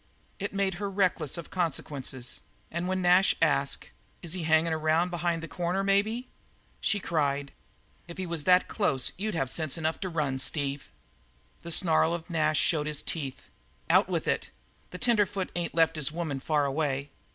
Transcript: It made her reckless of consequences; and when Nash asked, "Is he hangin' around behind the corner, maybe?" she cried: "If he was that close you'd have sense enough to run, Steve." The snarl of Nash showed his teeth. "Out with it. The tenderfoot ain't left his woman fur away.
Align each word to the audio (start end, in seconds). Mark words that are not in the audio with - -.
It 0.39 0.51
made 0.51 0.73
her 0.81 0.89
reckless 0.89 1.37
of 1.37 1.51
consequences; 1.51 2.41
and 2.71 2.87
when 2.87 3.03
Nash 3.03 3.35
asked, 3.39 3.91
"Is 4.23 4.33
he 4.33 4.41
hangin' 4.45 4.73
around 4.73 5.11
behind 5.11 5.43
the 5.43 5.47
corner, 5.47 5.83
maybe?" 5.83 6.27
she 6.79 6.99
cried: 6.99 7.51
"If 8.07 8.17
he 8.17 8.25
was 8.25 8.45
that 8.45 8.67
close 8.67 9.11
you'd 9.19 9.35
have 9.35 9.47
sense 9.47 9.77
enough 9.77 9.99
to 9.99 10.09
run, 10.09 10.39
Steve." 10.39 10.89
The 11.61 11.69
snarl 11.69 12.15
of 12.15 12.31
Nash 12.31 12.59
showed 12.59 12.87
his 12.87 13.03
teeth. 13.03 13.49
"Out 13.91 14.09
with 14.09 14.27
it. 14.27 14.49
The 14.89 14.97
tenderfoot 14.97 15.51
ain't 15.55 15.75
left 15.75 15.97
his 15.97 16.11
woman 16.11 16.39
fur 16.39 16.65
away. 16.65 17.11